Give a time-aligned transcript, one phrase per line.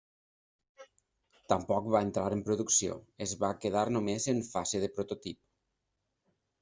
[1.51, 2.95] Tampoc va entrar en producció,
[3.29, 5.41] es va quedar només en fase de prototip.